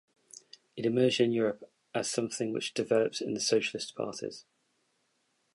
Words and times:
It 0.75 0.83
emerged 0.87 1.21
in 1.21 1.31
Europe 1.31 1.69
as 1.93 2.09
something 2.09 2.51
which 2.51 2.73
developed 2.73 3.21
in 3.21 3.35
the 3.35 3.39
socialist 3.39 3.93
parties. 3.93 4.45